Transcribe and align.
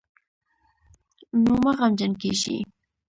نو 1.43 1.53
مه 1.63 1.71
غمجن 1.77 2.11
کېږئ 2.21 2.57